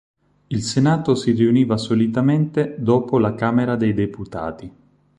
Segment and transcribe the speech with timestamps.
[0.47, 4.73] Il Senato si riuniva solitamente dopo la Camera dei Deputati.